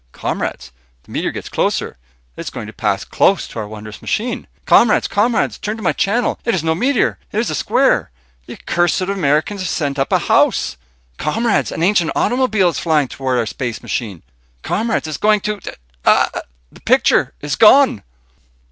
Comrades, 0.13 0.71
the 1.03 1.11
meteor 1.11 1.29
gets 1.29 1.55
larger. 1.55 1.95
It 2.35 2.41
is 2.41 2.49
going 2.49 2.65
to 2.65 2.73
pass 2.73 3.05
close 3.05 3.47
to 3.47 3.59
our 3.59 3.67
wondrous 3.67 4.01
machine. 4.01 4.47
Comrades... 4.65 5.07
Comrades... 5.07 5.59
turn 5.59 5.77
to 5.77 5.83
my 5.83 5.93
channel. 5.93 6.39
It 6.43 6.55
is 6.55 6.63
no 6.63 6.73
meteor 6.73 7.19
it 7.31 7.37
is 7.39 7.55
square. 7.55 8.09
The 8.47 8.53
accursed 8.53 8.99
Americans 9.01 9.61
have 9.61 9.69
sent 9.69 9.99
up 9.99 10.11
a 10.11 10.17
house. 10.17 10.75
Comrades... 11.19 11.71
an 11.71 11.83
ancient 11.83 12.13
automobile 12.15 12.69
is 12.69 12.79
flying 12.79 13.09
toward 13.09 13.37
our 13.37 13.45
space 13.45 13.83
machine. 13.83 14.23
Comrades... 14.63 15.05
it 15.05 15.11
is 15.11 15.17
going 15.17 15.39
to 15.41 15.59
Ah... 16.03 16.31
the 16.71 16.81
picture 16.81 17.33
is 17.39 17.55
gone." 17.55 18.01